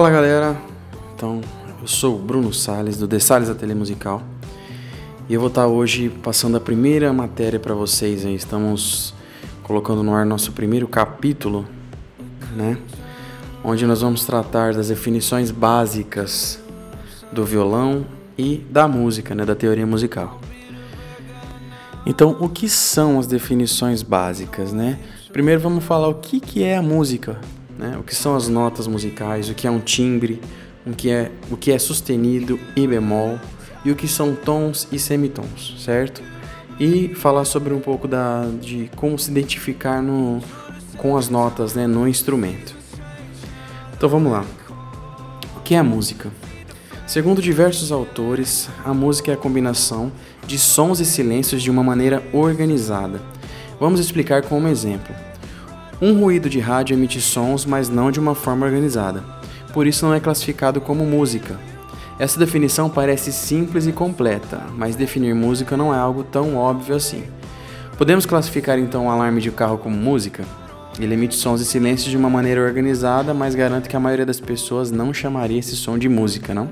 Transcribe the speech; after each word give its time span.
Fala 0.00 0.08
galera, 0.08 0.56
então 1.14 1.42
eu 1.78 1.86
sou 1.86 2.14
o 2.14 2.18
Bruno 2.18 2.54
Sales 2.54 2.96
do 2.96 3.06
The 3.06 3.18
Sales 3.18 3.50
Ateliê 3.50 3.74
Musical 3.74 4.22
e 5.28 5.34
eu 5.34 5.40
vou 5.40 5.50
estar 5.50 5.66
hoje 5.66 6.08
passando 6.08 6.56
a 6.56 6.60
primeira 6.60 7.12
matéria 7.12 7.60
para 7.60 7.74
vocês. 7.74 8.24
Aí. 8.24 8.34
Estamos 8.34 9.12
colocando 9.62 10.02
no 10.02 10.14
ar 10.14 10.24
nosso 10.24 10.52
primeiro 10.52 10.88
capítulo, 10.88 11.66
né? 12.56 12.78
Onde 13.62 13.84
nós 13.84 14.00
vamos 14.00 14.24
tratar 14.24 14.72
das 14.72 14.88
definições 14.88 15.50
básicas 15.50 16.58
do 17.30 17.44
violão 17.44 18.06
e 18.38 18.56
da 18.70 18.88
música, 18.88 19.34
né? 19.34 19.44
Da 19.44 19.54
teoria 19.54 19.86
musical. 19.86 20.40
Então, 22.06 22.38
o 22.40 22.48
que 22.48 22.70
são 22.70 23.18
as 23.18 23.26
definições 23.26 24.02
básicas, 24.02 24.72
né? 24.72 24.98
Primeiro 25.30 25.60
vamos 25.60 25.84
falar 25.84 26.08
o 26.08 26.14
que, 26.14 26.40
que 26.40 26.62
é 26.64 26.78
a 26.78 26.82
música, 26.82 27.38
né? 27.80 27.96
O 27.98 28.02
que 28.02 28.14
são 28.14 28.36
as 28.36 28.46
notas 28.46 28.86
musicais, 28.86 29.48
o 29.48 29.54
que 29.54 29.66
é 29.66 29.70
um 29.70 29.80
timbre, 29.80 30.40
o 30.86 30.92
que 30.92 31.10
é, 31.10 31.30
o 31.50 31.56
que 31.56 31.72
é 31.72 31.78
sustenido 31.78 32.60
e 32.76 32.86
bemol 32.86 33.38
e 33.84 33.90
o 33.90 33.96
que 33.96 34.06
são 34.06 34.34
tons 34.34 34.86
e 34.92 34.98
semitons, 34.98 35.76
certo? 35.82 36.22
E 36.78 37.14
falar 37.14 37.46
sobre 37.46 37.72
um 37.72 37.80
pouco 37.80 38.06
da, 38.06 38.46
de 38.60 38.90
como 38.96 39.18
se 39.18 39.30
identificar 39.30 40.02
no, 40.02 40.40
com 40.98 41.16
as 41.16 41.28
notas 41.28 41.74
né, 41.74 41.86
no 41.86 42.06
instrumento. 42.06 42.74
Então 43.96 44.08
vamos 44.08 44.30
lá. 44.30 44.44
O 45.56 45.60
que 45.60 45.74
é 45.74 45.78
a 45.78 45.84
música? 45.84 46.30
Segundo 47.06 47.42
diversos 47.42 47.90
autores, 47.90 48.68
a 48.84 48.94
música 48.94 49.30
é 49.30 49.34
a 49.34 49.38
combinação 49.38 50.12
de 50.46 50.58
sons 50.58 51.00
e 51.00 51.06
silêncios 51.06 51.62
de 51.62 51.70
uma 51.70 51.82
maneira 51.82 52.22
organizada. 52.32 53.20
Vamos 53.78 54.00
explicar 54.00 54.42
com 54.42 54.60
um 54.60 54.68
exemplo. 54.68 55.14
Um 56.02 56.18
ruído 56.18 56.48
de 56.48 56.58
rádio 56.58 56.94
emite 56.94 57.20
sons, 57.20 57.66
mas 57.66 57.90
não 57.90 58.10
de 58.10 58.18
uma 58.18 58.34
forma 58.34 58.64
organizada. 58.64 59.22
Por 59.70 59.86
isso 59.86 60.06
não 60.06 60.14
é 60.14 60.20
classificado 60.20 60.80
como 60.80 61.04
música. 61.04 61.60
Essa 62.18 62.38
definição 62.38 62.88
parece 62.88 63.30
simples 63.30 63.86
e 63.86 63.92
completa, 63.92 64.62
mas 64.74 64.96
definir 64.96 65.34
música 65.34 65.76
não 65.76 65.94
é 65.94 65.98
algo 65.98 66.24
tão 66.24 66.56
óbvio 66.56 66.96
assim. 66.96 67.24
Podemos 67.98 68.24
classificar 68.24 68.78
então 68.78 69.06
o 69.06 69.10
alarme 69.10 69.42
de 69.42 69.50
carro 69.50 69.76
como 69.76 69.94
música? 69.94 70.42
Ele 70.98 71.12
emite 71.12 71.34
sons 71.34 71.60
e 71.60 71.66
silêncios 71.66 72.10
de 72.10 72.16
uma 72.16 72.30
maneira 72.30 72.62
organizada, 72.62 73.34
mas 73.34 73.54
garanto 73.54 73.86
que 73.86 73.96
a 73.96 74.00
maioria 74.00 74.24
das 74.24 74.40
pessoas 74.40 74.90
não 74.90 75.12
chamaria 75.12 75.58
esse 75.58 75.76
som 75.76 75.98
de 75.98 76.08
música, 76.08 76.54
não? 76.54 76.70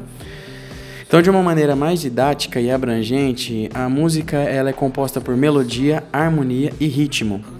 Então, 1.06 1.20
de 1.20 1.28
uma 1.28 1.42
maneira 1.42 1.76
mais 1.76 2.00
didática 2.00 2.60
e 2.60 2.70
abrangente, 2.70 3.68
a 3.74 3.90
música 3.90 4.38
ela 4.38 4.70
é 4.70 4.72
composta 4.72 5.20
por 5.20 5.36
melodia, 5.36 6.02
harmonia 6.12 6.72
e 6.80 6.86
ritmo. 6.86 7.57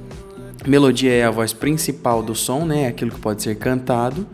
Melodia 0.69 1.11
é 1.11 1.25
a 1.25 1.31
voz 1.31 1.55
principal 1.55 2.23
do 2.23 2.35
som, 2.35 2.67
né? 2.67 2.89
Aquilo 2.89 3.11
que 3.11 3.19
pode 3.19 3.43
ser 3.43 3.55
cantado. 3.55 4.27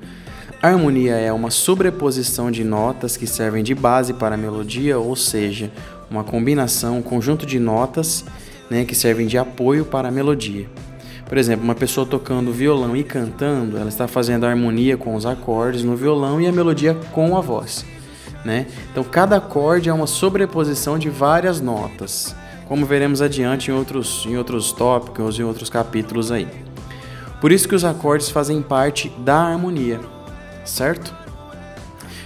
Harmonia 0.60 1.14
é 1.14 1.32
uma 1.32 1.48
sobreposição 1.48 2.50
de 2.50 2.64
notas 2.64 3.16
que 3.16 3.24
servem 3.24 3.62
de 3.62 3.72
base 3.72 4.12
para 4.12 4.34
a 4.34 4.38
melodia, 4.38 4.98
ou 4.98 5.14
seja, 5.14 5.70
uma 6.10 6.24
combinação, 6.24 6.98
um 6.98 7.02
conjunto 7.02 7.46
de 7.46 7.60
notas 7.60 8.24
né, 8.68 8.84
que 8.84 8.96
servem 8.96 9.28
de 9.28 9.38
apoio 9.38 9.84
para 9.84 10.08
a 10.08 10.10
melodia. 10.10 10.66
Por 11.28 11.38
exemplo, 11.38 11.62
uma 11.62 11.74
pessoa 11.74 12.04
tocando 12.04 12.52
violão 12.52 12.96
e 12.96 13.04
cantando, 13.04 13.78
ela 13.78 13.88
está 13.88 14.08
fazendo 14.08 14.44
a 14.44 14.50
harmonia 14.50 14.96
com 14.96 15.14
os 15.14 15.24
acordes 15.24 15.84
no 15.84 15.94
violão 15.94 16.40
e 16.40 16.48
a 16.48 16.52
melodia 16.52 16.94
com 17.12 17.36
a 17.36 17.40
voz. 17.40 17.84
Né? 18.44 18.66
Então, 18.90 19.04
cada 19.04 19.36
acorde 19.36 19.88
é 19.88 19.92
uma 19.92 20.08
sobreposição 20.08 20.98
de 20.98 21.08
várias 21.08 21.60
notas 21.60 22.34
como 22.66 22.86
veremos 22.86 23.20
adiante 23.20 23.70
em 23.70 23.74
outros, 23.74 24.24
em 24.26 24.36
outros 24.36 24.72
tópicos 24.72 25.38
e 25.38 25.42
outros 25.42 25.68
capítulos 25.68 26.32
aí. 26.32 26.48
Por 27.40 27.52
isso 27.52 27.68
que 27.68 27.74
os 27.74 27.84
acordes 27.84 28.30
fazem 28.30 28.62
parte 28.62 29.10
da 29.18 29.36
harmonia, 29.36 30.00
certo? 30.64 31.14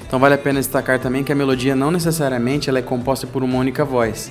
Então 0.07 0.19
vale 0.19 0.35
a 0.35 0.39
pena 0.39 0.61
destacar 0.61 0.99
também 0.99 1.25
que 1.25 1.33
a 1.33 1.35
melodia 1.35 1.75
não 1.75 1.91
necessariamente 1.91 2.71
ela 2.71 2.79
é 2.79 2.83
composta 2.83 3.27
por 3.27 3.43
uma 3.43 3.59
única 3.59 3.85
voz. 3.85 4.31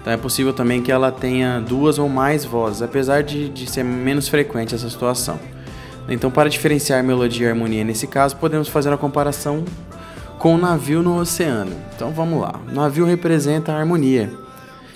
Então 0.00 0.12
é 0.12 0.16
possível 0.16 0.52
também 0.52 0.82
que 0.82 0.92
ela 0.92 1.10
tenha 1.10 1.60
duas 1.60 1.98
ou 1.98 2.08
mais 2.08 2.44
vozes, 2.44 2.82
apesar 2.82 3.22
de, 3.22 3.48
de 3.48 3.70
ser 3.70 3.84
menos 3.84 4.28
frequente 4.28 4.74
essa 4.74 4.90
situação. 4.90 5.38
Então 6.08 6.30
para 6.30 6.50
diferenciar 6.50 7.02
melodia 7.02 7.46
e 7.46 7.50
harmonia 7.50 7.84
nesse 7.84 8.06
caso, 8.06 8.36
podemos 8.36 8.68
fazer 8.68 8.90
uma 8.90 8.98
comparação 8.98 9.64
com 10.38 10.56
o 10.56 10.58
navio 10.58 11.02
no 11.02 11.18
oceano. 11.18 11.72
Então 11.94 12.10
vamos 12.10 12.40
lá. 12.40 12.60
O 12.68 12.74
navio 12.74 13.06
representa 13.06 13.72
a 13.72 13.78
harmonia 13.78 14.43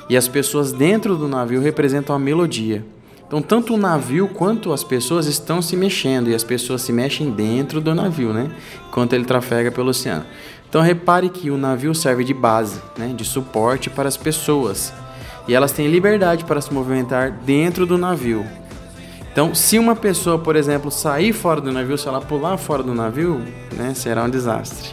e 0.08 0.16
as 0.16 0.26
pessoas 0.26 0.72
dentro 0.72 1.16
do 1.16 1.28
navio 1.28 1.60
representam 1.60 2.14
a 2.14 2.18
melodia. 2.18 2.84
Então, 3.26 3.42
tanto 3.42 3.74
o 3.74 3.76
navio 3.76 4.26
quanto 4.28 4.72
as 4.72 4.82
pessoas 4.82 5.26
estão 5.26 5.60
se 5.60 5.76
mexendo 5.76 6.30
e 6.30 6.34
as 6.34 6.42
pessoas 6.42 6.80
se 6.80 6.92
mexem 6.92 7.30
dentro 7.30 7.78
do 7.78 7.94
navio, 7.94 8.32
né? 8.32 8.50
Enquanto 8.88 9.12
ele 9.12 9.26
trafega 9.26 9.70
pelo 9.70 9.90
oceano. 9.90 10.24
Então, 10.66 10.80
repare 10.80 11.28
que 11.28 11.50
o 11.50 11.58
navio 11.58 11.94
serve 11.94 12.24
de 12.24 12.32
base, 12.32 12.80
né? 12.96 13.12
de 13.14 13.24
suporte 13.24 13.90
para 13.90 14.08
as 14.08 14.16
pessoas. 14.16 14.92
E 15.46 15.54
elas 15.54 15.72
têm 15.72 15.88
liberdade 15.88 16.44
para 16.44 16.60
se 16.60 16.72
movimentar 16.72 17.32
dentro 17.44 17.84
do 17.84 17.98
navio. 17.98 18.46
Então, 19.30 19.54
se 19.54 19.78
uma 19.78 19.94
pessoa, 19.94 20.38
por 20.38 20.56
exemplo, 20.56 20.90
sair 20.90 21.32
fora 21.32 21.60
do 21.60 21.70
navio, 21.70 21.96
se 21.96 22.08
ela 22.08 22.20
pular 22.20 22.56
fora 22.56 22.82
do 22.82 22.94
navio, 22.94 23.42
né, 23.76 23.92
será 23.94 24.24
um 24.24 24.30
desastre. 24.30 24.90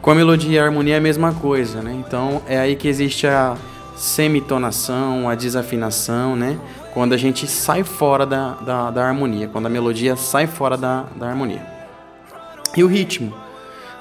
Com 0.00 0.10
a 0.10 0.14
melodia 0.14 0.52
e 0.52 0.58
a 0.58 0.64
harmonia 0.64 0.94
é 0.94 0.98
a 0.98 1.00
mesma 1.00 1.32
coisa, 1.32 1.82
né? 1.82 1.92
Então, 2.06 2.40
é 2.46 2.58
aí 2.58 2.76
que 2.76 2.86
existe 2.86 3.26
a 3.26 3.56
semitonação, 3.98 5.28
a 5.28 5.34
desafinação, 5.34 6.36
né? 6.36 6.58
Quando 6.94 7.12
a 7.12 7.16
gente 7.16 7.46
sai 7.48 7.82
fora 7.82 8.24
da, 8.24 8.52
da, 8.54 8.90
da 8.90 9.04
harmonia, 9.04 9.48
quando 9.48 9.66
a 9.66 9.68
melodia 9.68 10.16
sai 10.16 10.46
fora 10.46 10.76
da, 10.76 11.04
da 11.16 11.28
harmonia. 11.28 11.60
E 12.76 12.84
o 12.84 12.86
ritmo? 12.86 13.34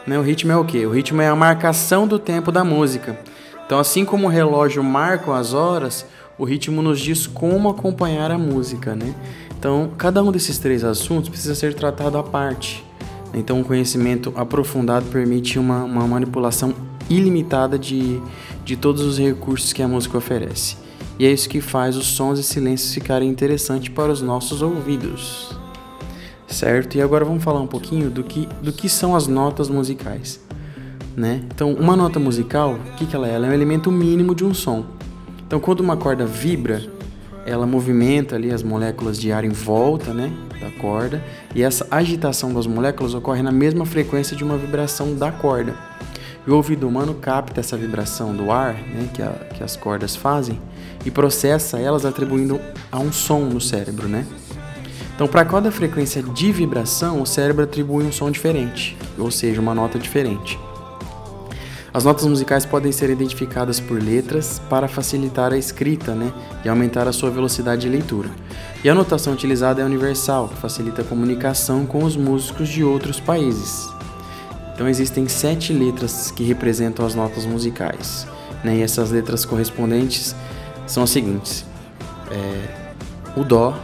Né? 0.06 0.18
O 0.18 0.22
ritmo 0.22 0.52
é 0.52 0.56
o 0.56 0.64
que? 0.64 0.86
O 0.86 0.92
ritmo 0.92 1.22
é 1.22 1.28
a 1.28 1.36
marcação 1.36 2.08
do 2.08 2.20
tempo 2.20 2.52
da 2.52 2.64
música. 2.64 3.20
Então, 3.66 3.80
assim 3.80 4.06
como 4.06 4.28
o 4.28 4.30
relógio 4.30 4.84
marca 4.84 5.36
as 5.36 5.54
horas, 5.54 6.06
o 6.38 6.46
ritmo 6.46 6.82
nos 6.82 7.00
diz 7.00 7.26
como 7.26 7.68
acompanhar 7.68 8.30
a 8.32 8.38
música, 8.38 8.96
né? 8.96 9.16
Então, 9.58 9.90
cada 9.98 10.24
um 10.24 10.32
desses 10.32 10.60
três 10.60 10.84
assuntos 10.84 11.28
precisa 11.28 11.56
ser 11.56 11.74
tratado 11.74 12.18
à 12.20 12.24
parte. 12.24 12.86
Então, 13.34 13.60
um 13.60 13.64
conhecimento 13.64 14.32
aprofundado 14.36 15.08
permite 15.08 15.58
uma, 15.58 15.84
uma 15.84 16.08
manipulação 16.08 16.74
ilimitada 17.10 17.78
de, 17.78 18.22
de 18.68 18.76
todos 18.76 19.02
os 19.02 19.18
recursos 19.18 19.72
que 19.72 19.82
a 19.82 19.88
música 19.88 20.18
oferece. 20.18 20.76
E 21.18 21.26
é 21.26 21.32
isso 21.32 21.48
que 21.48 21.62
faz 21.62 21.96
os 21.96 22.06
sons 22.06 22.38
e 22.38 22.44
silêncios 22.44 22.94
ficarem 22.94 23.30
interessantes 23.30 23.88
para 23.88 24.12
os 24.12 24.22
nossos 24.22 24.62
ouvidos. 24.62 25.58
Certo? 26.46 26.98
E 26.98 27.02
agora 27.02 27.24
vamos 27.24 27.42
falar 27.42 27.62
um 27.62 27.68
pouquinho 27.68 28.10
do 28.10 28.26
que, 28.26 28.46
do 28.62 28.74
que 28.74 28.90
são 28.90 29.16
as 29.16 29.26
notas 29.26 29.70
musicais. 29.70 30.42
Né? 31.16 31.44
Então, 31.46 31.72
uma 31.76 31.96
nota 31.96 32.20
musical, 32.20 32.74
o 32.74 32.98
que, 32.98 33.06
que 33.06 33.16
ela 33.16 33.30
é? 33.30 33.36
Ela 33.36 33.48
é 33.48 33.50
um 33.52 33.54
elemento 33.54 33.90
mínimo 33.90 34.36
de 34.36 34.44
um 34.44 34.54
som. 34.54 34.86
Então, 35.48 35.62
quando 35.62 35.80
uma 35.80 35.96
corda 35.96 36.26
vibra, 36.26 36.86
ela 37.46 37.66
movimenta 37.66 38.36
ali 38.36 38.52
as 38.52 38.64
moléculas 38.64 39.18
de 39.18 39.32
ar 39.32 39.46
em 39.46 39.50
volta 39.50 40.14
né, 40.14 40.30
da 40.60 40.70
corda, 40.72 41.24
e 41.56 41.64
essa 41.64 41.88
agitação 41.90 42.54
das 42.54 42.68
moléculas 42.68 43.14
ocorre 43.14 43.42
na 43.42 43.52
mesma 43.52 43.86
frequência 43.86 44.36
de 44.36 44.44
uma 44.44 44.58
vibração 44.58 45.16
da 45.16 45.32
corda. 45.32 45.74
E 46.48 46.50
o 46.52 46.56
ouvido 46.56 46.88
humano 46.88 47.14
capta 47.16 47.60
essa 47.60 47.76
vibração 47.76 48.34
do 48.34 48.50
ar 48.50 48.74
né, 48.74 49.10
que, 49.14 49.22
a, 49.22 49.32
que 49.54 49.62
as 49.62 49.76
cordas 49.76 50.16
fazem 50.16 50.58
e 51.06 51.12
processa 51.12 51.78
elas 51.78 52.06
atribuindo 52.06 52.58
a 52.90 52.98
um 53.00 53.12
som 53.12 53.42
no 53.42 53.60
cérebro. 53.60 54.08
Né? 54.08 54.26
Então, 55.14 55.28
para 55.28 55.44
cada 55.44 55.70
frequência 55.72 56.24
de 56.24 56.52
vibração, 56.54 57.22
o 57.22 57.26
cérebro 57.26 57.66
atribui 57.66 58.06
um 58.06 58.12
som 58.14 58.32
diferente, 58.32 58.96
ou 59.18 59.30
seja, 59.30 59.60
uma 59.60 59.76
nota 59.76 60.00
diferente. 60.00 60.58
As 61.94 62.04
notas 62.04 62.26
musicais 62.26 62.66
podem 62.66 62.92
ser 62.92 63.10
identificadas 63.10 63.80
por 63.80 64.02
letras 64.02 64.62
para 64.70 64.88
facilitar 64.88 65.52
a 65.52 65.58
escrita 65.58 66.14
né, 66.14 66.32
e 66.64 66.70
aumentar 66.70 67.08
a 67.08 67.12
sua 67.12 67.30
velocidade 67.30 67.82
de 67.82 67.90
leitura. 67.90 68.30
E 68.84 68.90
a 68.90 68.96
notação 68.96 69.34
utilizada 69.34 69.82
é 69.82 69.86
universal, 69.86 70.48
que 70.48 70.56
facilita 70.56 71.02
a 71.02 71.06
comunicação 71.06 71.86
com 71.86 72.04
os 72.04 72.16
músicos 72.16 72.70
de 72.70 72.84
outros 72.84 73.20
países. 73.20 73.97
Então 74.78 74.88
existem 74.88 75.28
sete 75.28 75.74
letras 75.74 76.30
que 76.30 76.44
representam 76.44 77.04
as 77.04 77.16
notas 77.16 77.48
musicais, 77.48 78.28
né? 78.64 78.78
e 78.78 78.84
essas 78.84 79.10
letras 79.10 79.44
correspondentes 79.44 80.36
são 80.86 81.02
as 81.02 81.10
seguintes: 81.10 81.66
é, 82.30 82.94
o 83.36 83.44
Dó, 83.44 83.76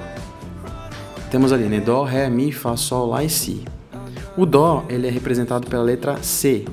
temos 1.31 1.51
ali, 1.51 1.63
né? 1.63 1.79
Dó, 1.79 2.03
Ré, 2.03 2.29
Mi, 2.29 2.51
Fá, 2.51 2.77
Sol, 2.77 3.09
Lá 3.09 3.23
e 3.23 3.29
Si. 3.29 3.65
O 4.37 4.45
Dó 4.45 4.85
ele 4.87 5.07
é 5.07 5.09
representado 5.09 5.65
pela 5.65 5.81
letra 5.81 6.21
C, 6.21 6.63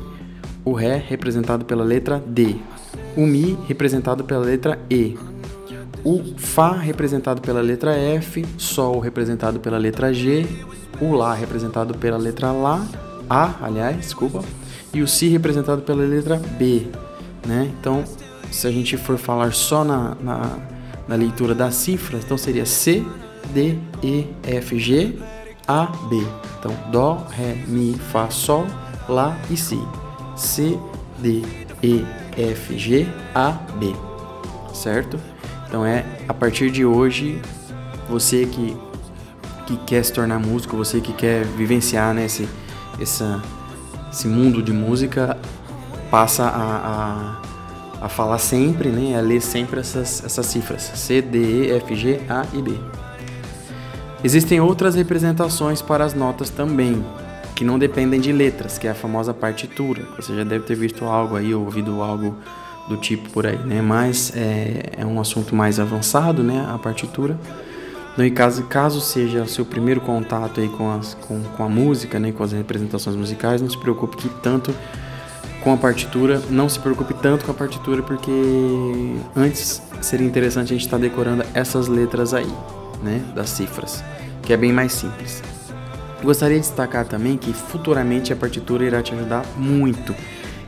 o 0.66 0.74
Ré 0.74 1.02
representado 1.08 1.64
pela 1.64 1.82
letra 1.82 2.22
D, 2.26 2.56
o 3.16 3.22
Mi 3.26 3.58
representado 3.66 4.22
pela 4.22 4.44
letra 4.44 4.78
E, 4.90 5.16
o 6.04 6.22
Fá 6.36 6.72
representado 6.72 7.40
pela 7.40 7.62
letra 7.62 7.96
F, 7.96 8.44
Sol 8.58 8.98
representado 8.98 9.60
pela 9.60 9.78
letra 9.78 10.12
G, 10.12 10.46
o 11.00 11.14
Lá 11.14 11.32
representado 11.32 11.94
pela 11.94 12.18
letra 12.18 12.52
Lá 12.52 12.86
a, 13.30 13.54
aliás, 13.62 13.96
desculpa, 13.96 14.42
e 14.92 15.00
o 15.02 15.06
Si 15.06 15.28
representado 15.28 15.82
pela 15.82 16.02
letra 16.02 16.36
B, 16.58 16.88
né? 17.46 17.70
Então, 17.78 18.04
se 18.50 18.66
a 18.66 18.72
gente 18.72 18.96
for 18.96 19.16
falar 19.16 19.52
só 19.52 19.84
na, 19.84 20.16
na, 20.20 20.58
na 21.06 21.14
leitura 21.14 21.54
das 21.54 21.76
cifras, 21.76 22.24
então 22.24 22.36
seria 22.36 22.66
C, 22.66 23.04
D, 23.54 23.78
E, 24.02 24.26
F, 24.42 24.76
G, 24.78 25.16
A, 25.66 25.86
B. 26.08 26.26
Então, 26.58 26.76
Dó, 26.90 27.24
Ré, 27.30 27.54
Mi, 27.68 27.94
Fá, 27.94 28.28
Sol, 28.30 28.66
Lá 29.08 29.38
e 29.48 29.56
Si. 29.56 29.78
C, 30.36 30.76
D, 31.18 31.42
E, 31.82 32.04
F, 32.36 32.76
G, 32.76 33.06
A, 33.32 33.52
B. 33.78 33.94
Certo? 34.74 35.20
Então 35.68 35.86
é 35.86 36.04
a 36.26 36.34
partir 36.34 36.70
de 36.70 36.84
hoje, 36.84 37.40
você 38.08 38.44
que, 38.44 38.76
que 39.66 39.76
quer 39.86 40.04
se 40.04 40.12
tornar 40.12 40.40
músico, 40.40 40.76
você 40.76 41.00
que 41.00 41.12
quer 41.12 41.44
vivenciar 41.44 42.12
né, 42.12 42.26
essa, 43.00 43.42
esse 44.10 44.28
mundo 44.28 44.62
de 44.62 44.72
música, 44.72 45.36
passa 46.10 46.44
a, 46.44 47.36
a, 48.00 48.06
a 48.06 48.08
falar 48.08 48.38
sempre, 48.38 48.88
né, 48.88 49.18
a 49.18 49.20
ler 49.20 49.40
sempre 49.40 49.80
essas, 49.80 50.24
essas 50.24 50.46
cifras: 50.46 50.82
C, 50.94 51.22
D, 51.22 51.38
E, 51.38 51.70
F, 51.72 51.94
G, 51.94 52.20
A 52.28 52.44
e 52.52 52.62
B. 52.62 52.78
Existem 54.22 54.60
outras 54.60 54.94
representações 54.94 55.80
para 55.80 56.04
as 56.04 56.12
notas 56.12 56.50
também, 56.50 57.04
que 57.54 57.64
não 57.64 57.78
dependem 57.78 58.20
de 58.20 58.32
letras, 58.32 58.76
que 58.76 58.86
é 58.86 58.90
a 58.90 58.94
famosa 58.94 59.32
partitura. 59.32 60.02
Você 60.16 60.36
já 60.36 60.44
deve 60.44 60.64
ter 60.64 60.74
visto 60.74 61.06
algo 61.06 61.36
aí, 61.36 61.54
ou 61.54 61.64
ouvido 61.64 62.02
algo 62.02 62.36
do 62.88 62.96
tipo 62.96 63.30
por 63.30 63.46
aí, 63.46 63.58
né? 63.58 63.80
Mas 63.80 64.32
é, 64.36 64.92
é 64.98 65.06
um 65.06 65.20
assunto 65.20 65.54
mais 65.54 65.80
avançado, 65.80 66.42
né? 66.42 66.66
A 66.68 66.76
partitura. 66.76 67.38
Então, 68.12 68.24
e 68.24 68.30
caso, 68.30 68.64
caso 68.64 69.00
seja 69.00 69.42
o 69.42 69.48
seu 69.48 69.64
primeiro 69.64 70.00
contato 70.00 70.60
aí 70.60 70.68
com, 70.68 70.90
as, 70.90 71.14
com, 71.14 71.42
com 71.42 71.64
a 71.64 71.68
música, 71.68 72.18
né? 72.18 72.32
Com 72.32 72.42
as 72.42 72.52
representações 72.52 73.16
musicais, 73.16 73.62
não 73.62 73.70
se 73.70 73.78
preocupe 73.78 74.16
que 74.16 74.28
tanto 74.42 74.74
com 75.62 75.72
a 75.72 75.76
partitura, 75.76 76.40
não 76.50 76.68
se 76.68 76.78
preocupe 76.78 77.14
tanto 77.14 77.44
com 77.44 77.50
a 77.50 77.54
partitura, 77.54 78.02
porque 78.02 78.30
antes 79.36 79.82
seria 80.00 80.26
interessante 80.26 80.72
a 80.72 80.76
gente 80.76 80.86
estar 80.86 80.96
tá 80.96 81.02
decorando 81.02 81.44
essas 81.54 81.86
letras 81.86 82.32
aí 82.32 82.50
né, 83.02 83.22
das 83.34 83.50
cifras, 83.50 84.02
que 84.42 84.52
é 84.52 84.56
bem 84.56 84.72
mais 84.72 84.92
simples. 84.92 85.42
Gostaria 86.22 86.56
de 86.56 86.66
destacar 86.66 87.06
também 87.06 87.36
que 87.36 87.52
futuramente 87.52 88.32
a 88.32 88.36
partitura 88.36 88.84
irá 88.84 89.02
te 89.02 89.14
ajudar 89.14 89.44
muito. 89.56 90.14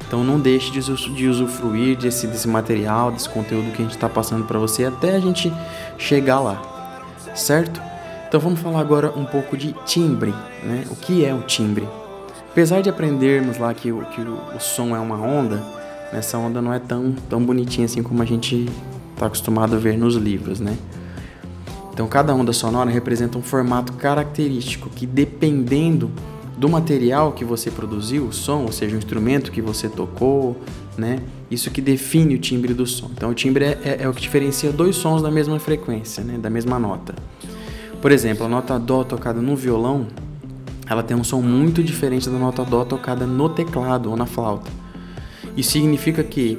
Então 0.06 0.22
não 0.22 0.38
deixe 0.38 0.70
de 0.70 1.26
usufruir 1.26 1.96
desse, 1.96 2.26
desse 2.26 2.46
material, 2.46 3.10
desse 3.10 3.28
conteúdo 3.28 3.72
que 3.72 3.80
a 3.82 3.84
gente 3.84 3.94
está 3.94 4.08
passando 4.08 4.44
para 4.44 4.58
você 4.58 4.84
até 4.84 5.16
a 5.16 5.20
gente 5.20 5.52
chegar 5.96 6.40
lá, 6.40 6.60
certo? 7.34 7.81
Então 8.29 8.40
vamos 8.40 8.61
falar 8.61 8.81
agora 8.81 9.12
um 9.17 9.25
pouco 9.25 9.56
de 9.56 9.75
timbre, 9.84 10.34
né? 10.62 10.84
O 10.90 10.96
que 10.96 11.25
é 11.25 11.34
o 11.34 11.43
timbre? 11.43 11.87
Apesar 12.50 12.82
de 12.82 12.90
aprendermos 12.90 13.58
lá 13.58 13.73
que, 13.73 13.90
o, 13.93 14.05
que 14.06 14.20
o, 14.20 14.61
som 14.61 14.94
é 14.94 14.99
uma 14.99 15.17
onda, 15.17 15.62
essa 16.12 16.37
onda 16.38 16.61
não 16.61 16.73
é 16.73 16.79
tão, 16.79 17.14
tão 17.29 17.43
bonitinha 17.43 17.87
assim 17.87 18.02
como 18.02 18.23
a 18.23 18.26
gente 18.26 18.69
está 19.14 19.26
acostumado 19.26 19.76
a 19.76 19.79
ver 19.79 19.96
nos 19.96 20.17
livros, 20.17 20.61
né? 20.61 20.76
Então, 21.93 22.06
cada 22.06 22.34
onda 22.34 22.52
sonora 22.52 22.90
representa 22.90 23.37
um 23.37 23.43
formato 23.43 23.93
característico 23.93 24.88
que, 24.88 25.06
dependendo 25.06 26.11
do 26.56 26.69
material 26.69 27.32
que 27.32 27.44
você 27.44 27.70
produziu, 27.70 28.26
o 28.26 28.32
som, 28.32 28.62
ou 28.62 28.72
seja, 28.72 28.94
o 28.94 28.99
instrumento 28.99 29.50
que 29.50 29.62
você 29.62 29.88
tocou, 29.88 30.56
né? 30.96 31.20
Isso 31.50 31.70
que 31.70 31.81
define 31.81 32.34
o 32.34 32.38
timbre 32.38 32.75
do 32.75 32.87
som. 32.87 33.10
Então, 33.12 33.31
o 33.31 33.34
timbre 33.34 33.64
é, 33.64 33.78
é, 33.84 33.96
é 34.02 34.08
o 34.08 34.12
que 34.12 34.20
diferencia 34.20 34.70
dois 34.70 34.96
sons 34.96 35.22
da 35.22 35.31
mesma 35.31 35.58
frequência, 35.58 36.22
né? 36.22 36.38
Da 36.38 36.50
mesma 36.50 36.78
nota. 36.78 37.14
Por 38.00 38.10
exemplo, 38.10 38.46
a 38.46 38.49
nota 38.49 38.78
Dó 38.78 39.04
tocada 39.04 39.40
no 39.40 39.54
violão, 39.54 40.06
ela 40.88 41.02
tem 41.02 41.16
um 41.16 41.25
som 41.25 41.40
muito 41.40 41.82
diferente 41.82 42.28
da 42.28 42.38
nota 42.38 42.64
Dó 42.64 42.84
tocada 42.84 43.26
no 43.26 43.49
teclado 43.49 44.10
ou 44.10 44.16
na 44.16 44.26
flauta. 44.26 44.70
Isso 45.56 45.72
significa 45.72 46.22
que 46.22 46.58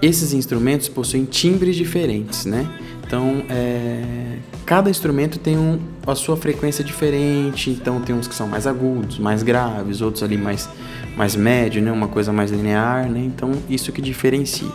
esses 0.00 0.32
instrumentos 0.32 0.88
possuem 0.88 1.24
timbres 1.24 1.76
diferentes, 1.76 2.44
né? 2.44 2.66
Então, 3.08 3.42
é, 3.48 4.36
cada 4.66 4.90
instrumento 4.90 5.38
tem 5.38 5.56
um, 5.56 5.80
a 6.06 6.14
sua 6.14 6.36
frequência 6.36 6.84
diferente. 6.84 7.70
Então, 7.70 8.02
tem 8.02 8.14
uns 8.14 8.28
que 8.28 8.34
são 8.34 8.46
mais 8.46 8.66
agudos, 8.66 9.18
mais 9.18 9.42
graves, 9.42 10.02
outros 10.02 10.22
ali 10.22 10.36
mais, 10.36 10.68
mais 11.16 11.34
médio, 11.34 11.80
né? 11.80 11.90
uma 11.90 12.06
coisa 12.06 12.34
mais 12.34 12.50
linear. 12.50 13.08
Né? 13.08 13.20
Então, 13.20 13.50
isso 13.66 13.90
que 13.92 14.02
diferencia. 14.02 14.68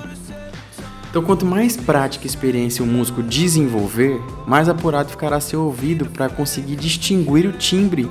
Então, 1.11 1.21
quanto 1.21 1.45
mais 1.45 1.77
prática 1.77 2.25
e 2.25 2.27
experiência 2.27 2.83
o 2.83 2.87
músico 2.87 3.21
desenvolver, 3.21 4.19
mais 4.47 4.67
apurado 4.67 5.11
ficará 5.11 5.39
seu 5.39 5.61
ouvido 5.61 6.07
para 6.07 6.27
conseguir 6.27 6.75
distinguir 6.75 7.45
o 7.45 7.51
timbre 7.51 8.09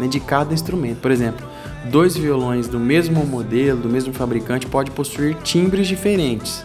né, 0.00 0.08
de 0.08 0.18
cada 0.18 0.52
instrumento. 0.52 0.98
Por 0.98 1.12
exemplo, 1.12 1.46
dois 1.92 2.16
violões 2.16 2.66
do 2.66 2.80
mesmo 2.80 3.24
modelo, 3.24 3.82
do 3.82 3.88
mesmo 3.88 4.12
fabricante, 4.12 4.66
pode 4.66 4.90
possuir 4.90 5.36
timbres 5.44 5.86
diferentes. 5.86 6.64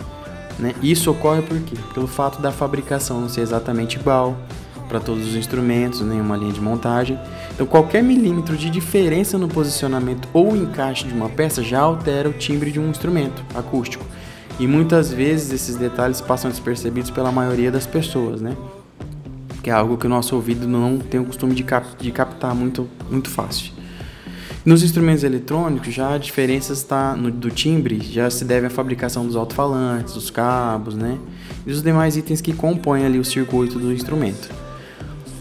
Né? 0.57 0.73
Isso 0.81 1.11
ocorre 1.11 1.41
por 1.41 1.59
quê? 1.59 1.75
Pelo 1.93 2.07
fato 2.07 2.41
da 2.41 2.51
fabricação 2.51 3.19
não 3.19 3.29
ser 3.29 3.41
exatamente 3.41 3.97
igual 3.97 4.37
para 4.87 4.99
todos 4.99 5.27
os 5.27 5.35
instrumentos, 5.35 6.01
nem 6.01 6.17
né? 6.17 6.23
uma 6.23 6.37
linha 6.37 6.53
de 6.53 6.61
montagem. 6.61 7.19
Então, 7.53 7.65
qualquer 7.65 8.03
milímetro 8.03 8.55
de 8.55 8.69
diferença 8.69 9.37
no 9.37 9.47
posicionamento 9.47 10.27
ou 10.31 10.55
encaixe 10.55 11.05
de 11.05 11.13
uma 11.13 11.29
peça 11.29 11.63
já 11.63 11.79
altera 11.79 12.29
o 12.29 12.33
timbre 12.33 12.71
de 12.71 12.79
um 12.79 12.89
instrumento 12.89 13.43
acústico. 13.53 14.05
E 14.59 14.67
muitas 14.67 15.11
vezes 15.11 15.51
esses 15.51 15.75
detalhes 15.75 16.21
passam 16.21 16.49
despercebidos 16.49 17.11
pela 17.11 17.31
maioria 17.31 17.71
das 17.71 17.85
pessoas, 17.85 18.41
né? 18.41 18.55
Que 19.61 19.69
é 19.69 19.73
algo 19.73 19.97
que 19.97 20.05
o 20.05 20.09
nosso 20.09 20.35
ouvido 20.35 20.67
não 20.67 20.97
tem 20.97 21.19
o 21.19 21.25
costume 21.25 21.53
de, 21.53 21.63
cap 21.63 21.85
de 21.99 22.11
captar 22.11 22.55
muito, 22.55 22.87
muito 23.09 23.29
fácil. 23.29 23.74
Nos 24.65 24.81
instrumentos 24.81 25.23
eletrônicos, 25.23 25.93
já 25.93 26.15
a 26.15 26.17
diferença 26.17 26.73
está 26.73 27.15
no, 27.15 27.29
do 27.29 27.51
timbre, 27.51 28.01
já 28.01 28.31
se 28.31 28.43
deve 28.43 28.65
à 28.65 28.69
fabricação 28.69 29.23
dos 29.23 29.35
alto-falantes, 29.35 30.15
dos 30.15 30.31
cabos, 30.31 30.95
né? 30.95 31.19
E 31.67 31.71
os 31.71 31.83
demais 31.83 32.17
itens 32.17 32.41
que 32.41 32.51
compõem 32.51 33.05
ali 33.05 33.19
o 33.19 33.23
circuito 33.23 33.77
do 33.77 33.93
instrumento. 33.93 34.49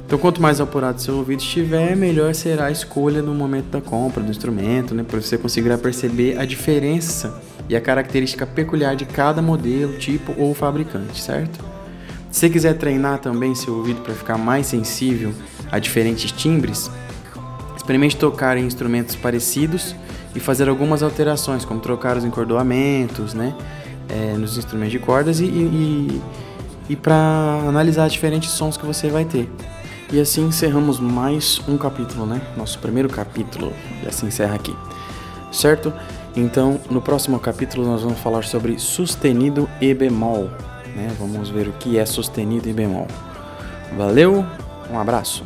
Então, 0.07 0.19
quanto 0.19 0.43
mais 0.43 0.61
apurado 0.61 1.01
seu 1.01 1.17
ouvido 1.17 1.41
estiver, 1.41 1.97
melhor 1.97 2.35
será 2.35 2.67
a 2.67 2.71
escolha 2.71 3.23
no 3.23 3.35
momento 3.35 3.71
da 3.71 3.81
compra 3.81 4.23
do 4.23 4.31
instrumento, 4.31 4.95
né? 4.95 5.03
Para 5.03 5.23
você 5.23 5.39
conseguir 5.39 5.75
perceber 5.79 6.39
a 6.39 6.45
diferença 6.45 7.43
e 7.67 7.75
a 7.75 7.81
característica 7.81 8.45
peculiar 8.45 8.95
de 8.95 9.07
cada 9.07 9.41
modelo, 9.41 9.97
tipo 9.97 10.35
ou 10.37 10.53
fabricante, 10.53 11.23
certo? 11.23 11.65
Se 12.31 12.51
quiser 12.51 12.75
treinar 12.75 13.21
também 13.21 13.55
seu 13.55 13.75
ouvido 13.75 14.03
para 14.03 14.13
ficar 14.13 14.37
mais 14.37 14.67
sensível 14.67 15.33
a 15.73 15.79
diferentes 15.79 16.31
timbres, 16.31 16.91
Experimente 17.85 18.17
tocar 18.17 18.57
em 18.57 18.65
instrumentos 18.65 19.15
parecidos 19.15 19.95
e 20.35 20.41
fazer 20.41 20.71
algumas 20.71 21.03
alterações, 21.03 21.67
como 21.67 21.81
trocar 21.81 22.17
os 22.17 22.25
encordoamentos, 22.25 23.35
né, 23.35 23.55
é, 24.09 24.39
nos 24.39 24.57
instrumentos 24.57 24.93
de 24.93 24.99
cordas 24.99 25.39
e, 25.39 25.45
e, 25.45 26.23
e 26.89 26.97
para 26.97 27.15
analisar 27.69 28.09
diferentes 28.09 28.49
sons 28.49 28.79
que 28.79 28.87
você 28.87 29.11
vai 29.11 29.27
ter. 29.27 29.53
E 30.11 30.19
assim 30.19 30.47
encerramos 30.47 30.99
mais 30.99 31.61
um 31.69 31.77
capítulo, 31.77 32.25
né? 32.25 32.41
Nosso 32.57 32.79
primeiro 32.79 33.11
capítulo, 33.11 33.71
e 34.03 34.09
assim 34.09 34.29
encerra 34.29 34.55
aqui, 34.55 34.75
certo? 35.53 35.93
Então, 36.35 36.81
no 36.89 37.03
próximo 37.03 37.39
capítulo 37.39 37.87
nós 37.87 38.01
vamos 38.01 38.19
falar 38.19 38.45
sobre 38.45 38.79
sustenido 38.79 39.69
e 39.79 39.93
bemol, 39.93 40.45
né? 40.97 41.15
Vamos 41.19 41.51
ver 41.51 41.69
o 41.69 41.73
que 41.73 41.99
é 41.99 42.07
sustenido 42.07 42.67
e 42.67 42.73
bemol. 42.73 43.09
Valeu, 43.95 44.43
um 44.91 44.99
abraço. 44.99 45.45